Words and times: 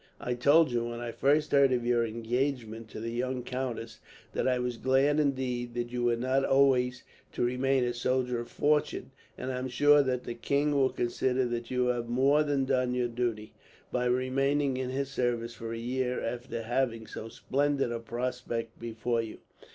I 0.19 0.33
told 0.33 0.71
you, 0.71 0.85
when 0.85 0.99
I 0.99 1.11
first 1.11 1.51
heard 1.51 1.71
of 1.71 1.85
your 1.85 2.03
engagement 2.03 2.87
to 2.89 2.99
the 2.99 3.11
young 3.11 3.43
countess, 3.43 3.99
that 4.33 4.47
I 4.47 4.57
was 4.57 4.77
glad 4.77 5.19
indeed 5.19 5.75
that 5.75 5.91
you 5.91 6.03
were 6.03 6.15
not 6.15 6.43
always 6.43 7.03
to 7.33 7.43
remain 7.45 7.83
a 7.83 7.93
soldier 7.93 8.39
of 8.39 8.49
fortune; 8.49 9.11
and 9.37 9.51
I 9.51 9.59
am 9.59 9.67
sure 9.67 10.01
that 10.01 10.23
the 10.23 10.33
king 10.33 10.71
will 10.73 10.89
consider 10.89 11.45
that 11.45 11.69
you 11.69 11.85
have 11.89 12.09
more 12.09 12.41
than 12.41 12.65
done 12.65 12.95
your 12.95 13.09
duty, 13.09 13.53
by 13.91 14.05
remaining 14.05 14.75
in 14.75 14.89
his 14.89 15.11
service 15.11 15.53
for 15.53 15.71
a 15.71 15.77
year, 15.77 16.19
after 16.19 16.63
having 16.63 17.05
so 17.05 17.27
splendid 17.29 17.91
a 17.91 17.99
prospect 17.99 18.79
before 18.79 19.21
you. 19.21 19.37